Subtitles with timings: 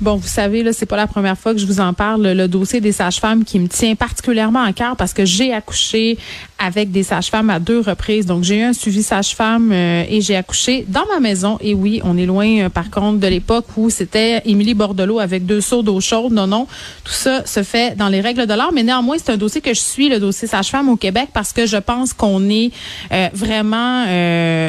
[0.00, 2.26] Bon, vous savez, là, c'est pas la première fois que je vous en parle.
[2.26, 6.18] Le dossier des sages-femmes qui me tient particulièrement à cœur parce que j'ai accouché
[6.58, 8.26] avec des sages-femmes à deux reprises.
[8.26, 11.58] Donc, j'ai eu un suivi sage-femme euh, et j'ai accouché dans ma maison.
[11.60, 15.46] Et oui, on est loin, euh, par contre, de l'époque où c'était Émilie Bordelot avec
[15.46, 16.32] deux seaux d'eau chaude.
[16.32, 16.66] Non, non.
[17.04, 18.72] Tout ça se fait dans les règles de l'art.
[18.72, 21.66] Mais néanmoins, c'est un dossier que je suis, le dossier sage-femme au Québec, parce que
[21.66, 22.72] je pense qu'on est
[23.12, 24.04] euh, vraiment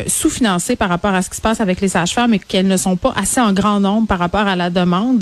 [0.07, 2.95] sous-financé par rapport à ce qui se passe avec les sages-femmes et qu'elles ne sont
[2.95, 5.14] pas assez en grand nombre par rapport à la demande.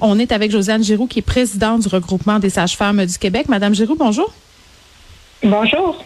[0.00, 3.48] On est avec Josiane Giroux, qui est présidente du regroupement des sages-femmes du Québec.
[3.48, 4.32] Madame Giroux, bonjour.
[5.42, 6.04] Bonjour.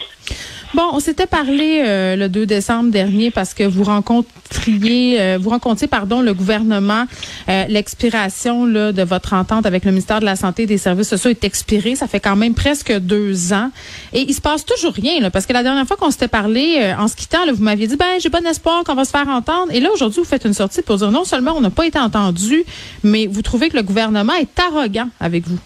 [0.75, 5.51] Bon, on s'était parlé euh, le 2 décembre dernier parce que vous rencontriez, euh, vous
[5.51, 7.05] rencontriez, pardon, le gouvernement.
[7.51, 11.29] Euh, l'expiration de votre entente avec le ministère de la Santé et des Services sociaux
[11.29, 11.95] est expirée.
[11.95, 13.71] Ça fait quand même presque deux ans.
[14.15, 16.95] Et il se passe toujours rien, là, parce que la dernière fois qu'on s'était parlé,
[16.99, 19.29] en se quittant, là, vous m'aviez dit, ben, j'ai bon espoir qu'on va se faire
[19.29, 19.71] entendre.
[19.73, 21.99] Et là, aujourd'hui, vous faites une sortie pour dire non seulement on n'a pas été
[21.99, 22.65] entendu,
[23.05, 25.59] mais vous trouvez que le gouvernement est arrogant avec vous.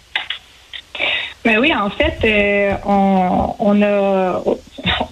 [1.47, 4.43] Ben oui, en fait, euh, on, on a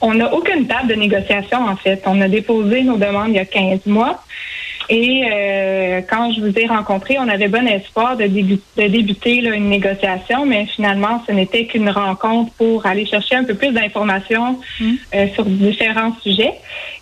[0.02, 2.03] on n'a aucune table de négociation, en fait.
[2.05, 4.22] On a déposé nos demandes il y a 15 mois.
[4.89, 10.45] Et euh, quand je vous ai rencontré, on avait bon espoir de, débuter, une négociation,
[10.45, 14.91] mais finalement, ce n'était qu'une rencontre pour aller chercher un peu plus d'informations mmh.
[15.16, 16.56] euh, sur différents sujets.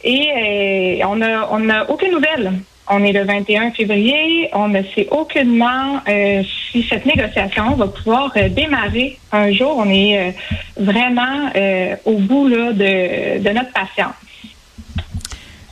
[0.04, 2.52] Et on n'a on a aucune nouvelle.
[2.89, 4.50] On est le 21 février.
[4.53, 9.76] On ne sait aucunement euh, si cette négociation va pouvoir euh, démarrer un jour.
[9.78, 10.31] On est euh,
[10.78, 11.50] vraiment
[12.06, 14.14] au bout de, notre patience.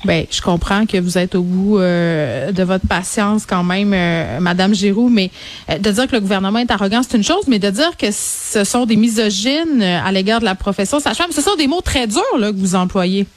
[0.06, 3.96] Ben, je comprends que vous êtes au bout de votre patience quand même,
[4.40, 5.30] Madame Giroux, mais
[5.70, 8.64] de dire que le gouvernement est arrogant, c'est une chose, mais de dire que ce
[8.64, 12.24] sont des misogynes à l'égard de la profession sage-femme, ce sont des mots très durs
[12.40, 13.28] que vous employez.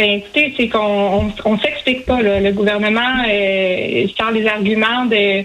[0.00, 2.22] Bien, écoutez, c'est qu'on on, s'explique pas.
[2.22, 5.44] Le gouvernement euh, sort les arguments de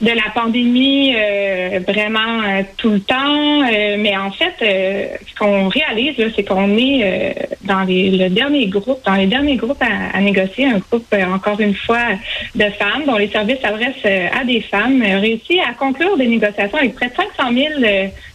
[0.00, 3.60] de la pandémie euh, vraiment euh, tout le temps.
[3.96, 9.14] Mais en fait, ce qu'on réalise, c'est qu'on est dans les, le dernier groupe, dans
[9.14, 12.08] les derniers groupes à, négocier, un groupe, encore une fois,
[12.56, 16.96] de femmes dont les services s'adressent à des femmes, réussi à conclure des négociations avec
[16.96, 17.68] près de 500 000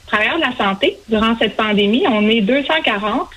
[0.07, 2.05] travailleurs de la santé durant cette pandémie.
[2.09, 3.27] On est 240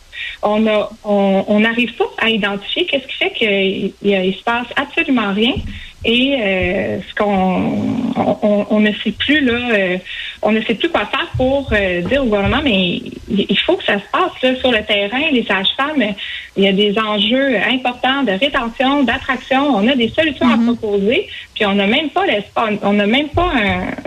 [0.44, 5.32] on a, on n'arrive pas à identifier qu'est-ce qui fait qu'il il, se passe absolument
[5.32, 5.54] rien
[6.04, 9.98] et euh, ce qu'on on, ne sait plus là, euh,
[10.42, 13.84] on ne sait plus quoi faire pour euh, dire au gouvernement, mais il faut que
[13.84, 15.22] ça se passe là, sur le terrain.
[15.32, 16.14] Les sages-femmes,
[16.58, 19.76] il y a des enjeux importants de rétention, d'attraction.
[19.76, 20.76] On a des solutions à mm-hmm.
[20.76, 23.52] proposer, puis on n'a même pas l'espace, on n'a même pas,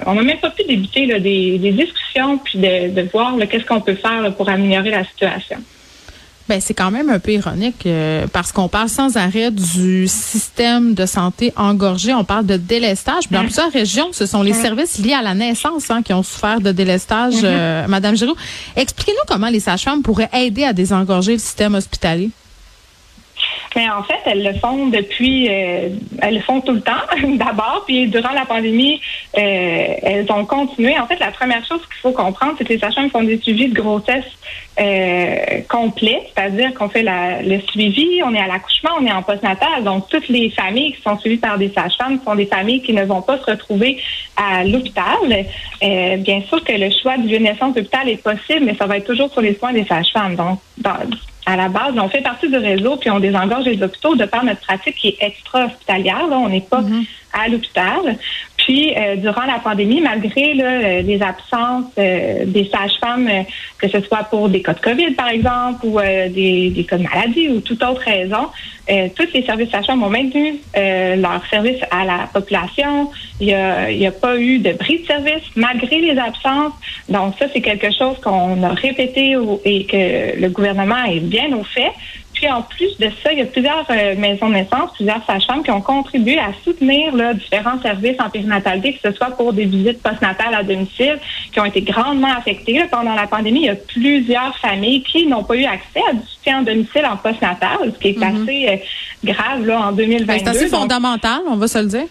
[0.05, 3.81] on n'a même pas pu débuter là, des, discussions puis de, de voir qu'est-ce qu'on
[3.81, 5.57] peut faire pour améliorer la situation.
[6.49, 10.93] Ben c'est quand même un peu ironique euh, parce qu'on parle sans arrêt du système
[10.93, 12.13] de santé engorgé.
[12.13, 13.25] On parle de délestage.
[13.29, 16.61] Dans plusieurs régions, ce sont les services liés à la naissance hein, qui ont souffert
[16.61, 17.35] de délestage.
[17.35, 17.45] Mm-hmm.
[17.45, 18.35] Euh, Madame Giroux,
[18.75, 22.29] expliquez-nous comment les sages-femmes pourraient aider à désengorger le système hospitalier.
[23.77, 25.89] Mais en fait, elles le font depuis, euh,
[26.21, 26.93] elles le font tout le temps,
[27.35, 28.99] d'abord, puis durant la pandémie,
[29.37, 30.97] euh, elles ont continué.
[30.99, 33.69] En fait, la première chose qu'il faut comprendre, c'est que les sages-femmes font des suivis
[33.69, 34.25] de grossesse
[34.79, 39.23] euh, complets, c'est-à-dire qu'on fait la, le suivi, on est à l'accouchement, on est en
[39.23, 39.83] postnatal.
[39.83, 43.03] Donc, toutes les familles qui sont suivies par des sages-femmes sont des familles qui ne
[43.03, 44.01] vont pas se retrouver
[44.35, 45.45] à l'hôpital.
[45.83, 49.07] Euh, bien sûr que le choix de naissance d'hôpital est possible, mais ça va être
[49.07, 50.35] toujours sur les soins des sages-femmes.
[50.35, 50.95] Donc, dans,
[51.47, 54.43] à la base, on fait partie du réseau, puis on désengorge les hôpitaux de par
[54.43, 56.27] notre pratique qui est extra-hospitalière.
[56.27, 57.05] Là, on n'est pas mm-hmm.
[57.33, 58.17] à l'hôpital.
[58.67, 63.29] Puis, euh, durant la pandémie, malgré là, euh, les absences euh, des sages-femmes,
[63.77, 67.03] que ce soit pour des cas de COVID, par exemple, ou des, des, cas de
[67.03, 68.47] maladie ou toute autre raison,
[69.15, 73.09] tous les services sages-femmes ont maintenu leur service à la population.
[73.39, 76.73] Il n'y a, a pas eu de bris de service malgré les absences.
[77.07, 81.63] Donc, ça, c'est quelque chose qu'on a répété et que le gouvernement est bien au
[81.63, 81.91] fait.
[82.37, 85.63] Puis en plus de ça, il y a plusieurs euh, maisons de naissance, plusieurs sages-femmes
[85.63, 89.65] qui ont contribué à soutenir là, différents services en périnatalité, que ce soit pour des
[89.65, 91.17] visites postnatales à domicile,
[91.51, 92.79] qui ont été grandement affectées.
[92.91, 96.21] pendant la pandémie, il y a plusieurs familles qui n'ont pas eu accès à du
[96.27, 98.43] soutien en domicile en postnatal, ce qui est mm-hmm.
[98.43, 100.25] assez euh, grave là, en 2022.
[100.25, 102.05] Ben, c'est assez fondamental, on va se le dire.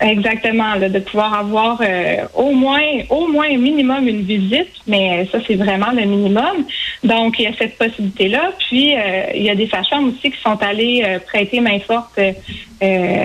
[0.00, 2.80] Exactement, de pouvoir avoir euh, au moins
[3.10, 6.64] au moins minimum une visite, mais ça c'est vraiment le minimum.
[7.04, 8.50] Donc il y a cette possibilité là.
[8.58, 12.18] Puis euh, il y a des sages-femmes aussi qui sont allées euh, prêter main forte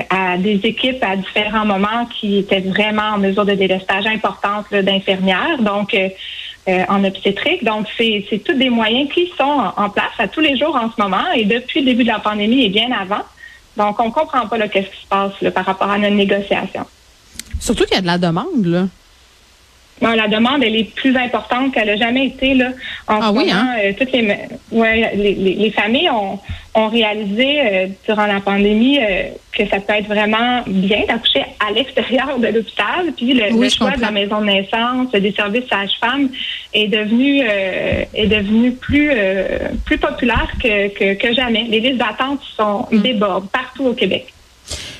[0.09, 5.59] à des équipes à différents moments qui étaient vraiment en mesure de délestage importante d'infirmières.
[5.59, 5.95] Donc
[6.89, 7.63] en obstétrique.
[7.63, 10.99] Donc, c'est tous des moyens qui sont en, place à tous les jours en ce
[10.99, 13.21] moment et depuis le début de la pandémie et bien avant.
[13.77, 16.85] Donc, on comprend pas qu'est-ce qui se passe par rapport à notre négociation.
[17.59, 18.85] Surtout qu'il y a de la demande, là
[20.01, 22.53] la demande, elle est plus importante qu'elle n'a jamais été.
[22.53, 22.71] Là.
[23.07, 23.75] En ah oui, hein?
[23.79, 24.27] Euh, toutes les,
[24.71, 26.39] ouais, les, les, familles ont,
[26.75, 31.71] ont réalisé euh, durant la pandémie euh, que ça peut être vraiment bien d'accoucher à
[31.71, 33.13] l'extérieur de l'hôpital.
[33.15, 36.29] Puis le, choix de la maison de naissance, des services sages-femmes
[36.73, 39.11] est devenu est devenu plus
[39.85, 41.63] plus populaire que, que, que, jamais.
[41.63, 43.01] Les listes d'attente sont mm.
[43.01, 44.34] débordent partout au Québec.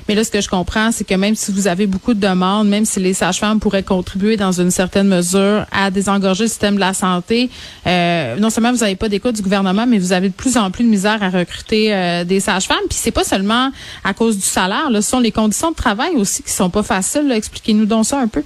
[0.07, 2.67] Mais là, ce que je comprends, c'est que même si vous avez beaucoup de demandes,
[2.67, 6.79] même si les sages-femmes pourraient contribuer dans une certaine mesure à désengorger le système de
[6.79, 7.49] la santé,
[7.87, 10.69] euh, non seulement vous n'avez pas d'écoute du gouvernement, mais vous avez de plus en
[10.69, 12.77] plus de misère à recruter euh, des sages-femmes.
[12.89, 13.71] Puis c'est pas seulement
[14.03, 16.83] à cause du salaire, là, ce sont les conditions de travail aussi qui sont pas
[16.83, 17.31] faciles.
[17.31, 18.43] Expliquez-nous donc ça un peu.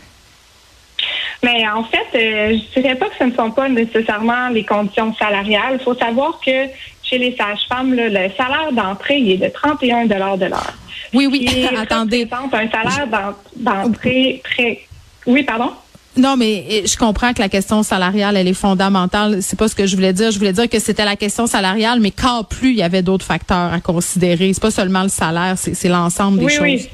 [1.41, 5.13] Mais en fait, euh, je dirais pas que ce ne sont pas nécessairement les conditions
[5.15, 5.77] salariales.
[5.79, 6.67] Il faut savoir que
[7.09, 10.73] chez les sages-femmes, le salaire d'entrée est de 31 de l'heure.
[11.13, 12.27] Oui, oui, attendez.
[12.31, 14.81] un salaire d'entrée très...
[15.25, 15.71] Oui, pardon?
[16.17, 19.41] Non, mais je comprends que la question salariale, elle est fondamentale.
[19.41, 20.31] C'est pas ce que je voulais dire.
[20.31, 23.25] Je voulais dire que c'était la question salariale, mais qu'en plus, il y avait d'autres
[23.25, 24.51] facteurs à considérer.
[24.53, 26.62] C'est pas seulement le salaire, c'est l'ensemble des choses.
[26.62, 26.89] Oui.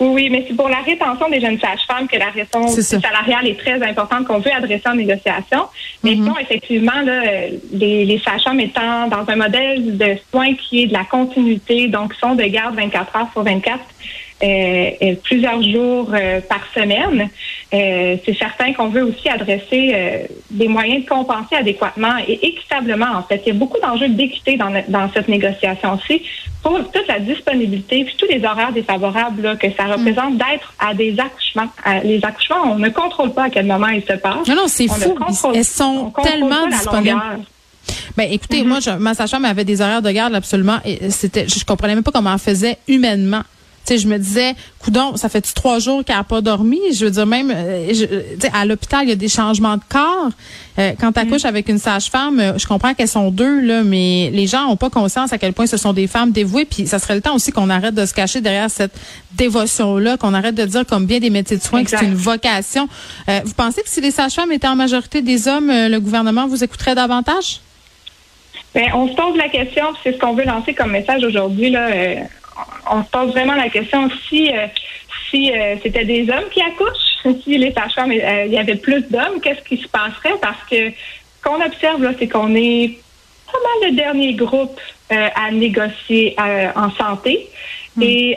[0.00, 3.58] Oui, oui, mais c'est pour la rétention des jeunes sages-femmes que la rétention salariale est
[3.58, 5.66] très importante qu'on veut adresser en négociation.
[6.02, 7.22] Mais mm effectivement, là,
[7.72, 12.14] les, les sages-femmes étant dans un modèle de soins qui est de la continuité, donc
[12.14, 14.33] sont de garde 24 heures sur 24, euh, euh,
[15.22, 17.28] plusieurs jours euh, par semaine.
[17.70, 23.06] c'est certain qu'on veut aussi adresser des moyens de compenser adéquatement et équitablement.
[23.16, 26.22] En fait, il y a beaucoup d'enjeux d'équité dans, dans cette négociation-ci
[26.62, 31.16] pour toute la disponibilité puis tous les horaires défavorables que ça représente d'être à des
[31.18, 31.68] accouchements.
[32.04, 34.46] les accouchements, on ne contrôle pas à quel moment ils se passent.
[34.46, 35.16] Non, non, c'est fou.
[35.54, 37.20] Elles sont tellement disponibles.
[38.16, 38.66] Ben, écoutez, mm-hmm.
[38.66, 40.78] moi, je, ma sage-femme avait des horaires de garde absolument.
[40.84, 43.42] Et c'était, je comprenais même pas comment elle faisait humainement
[43.84, 46.80] sais, je me disais, coudon, ça fait trois jours qu'elle n'a pas dormi?
[46.92, 47.92] Je veux dire, même, euh,
[48.52, 50.30] à l'hôpital, il y a des changements de corps.
[50.78, 51.48] Euh, quand tu accouches mm.
[51.48, 54.90] avec une sage-femme, euh, je comprends qu'elles sont deux, là, mais les gens n'ont pas
[54.90, 56.64] conscience à quel point ce sont des femmes dévouées.
[56.64, 58.94] Puis ça serait le temps aussi qu'on arrête de se cacher derrière cette
[59.32, 62.88] dévotion-là, qu'on arrête de dire, comme bien des métiers de soins, que c'est une vocation.
[63.28, 66.94] vous pensez que si les sages-femmes étaient en majorité des hommes, le gouvernement vous écouterait
[66.94, 67.60] davantage?
[68.74, 71.70] Bien, on se pose la question, c'est ce qu'on veut lancer comme message aujourd'hui.
[71.70, 71.88] Là,
[72.90, 74.66] on se pose vraiment la question si euh,
[75.30, 79.02] si euh, c'était des hommes qui accouchent, si les sages-femmes, euh, il y avait plus
[79.10, 80.38] d'hommes, qu'est-ce qui se passerait?
[80.40, 82.98] Parce que ce qu'on observe là, c'est qu'on est
[83.46, 84.80] pas mal le dernier groupe
[85.10, 86.34] à négocier
[86.74, 87.48] en santé.
[87.94, 88.02] Hmm.
[88.02, 88.36] Et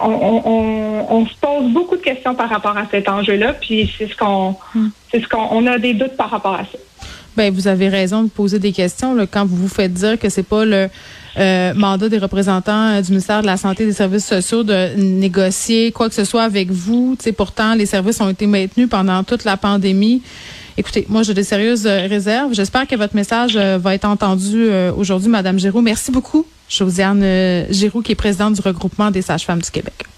[0.00, 4.56] on, se pose beaucoup de questions par rapport à cet enjeu-là, puis c'est ce qu'on,
[4.74, 4.88] hmm.
[5.10, 6.78] c'est ce qu'on, on a des doutes par rapport à ça.
[7.36, 10.28] Ben, vous avez raison de poser des questions là, quand vous vous faites dire que
[10.28, 10.88] c'est pas le
[11.40, 14.94] euh, mandat des représentants euh, du ministère de la Santé et des Services sociaux de
[14.96, 17.16] négocier quoi que ce soit avec vous.
[17.18, 20.22] sais, pourtant, les services ont été maintenus pendant toute la pandémie.
[20.76, 22.52] Écoutez, moi, j'ai des sérieuses euh, réserves.
[22.52, 25.80] J'espère que votre message va être entendu aujourd'hui, Madame Giroux.
[25.80, 30.09] Merci beaucoup, Josiane Giroux, qui est présidente du regroupement des sages-femmes du Québec.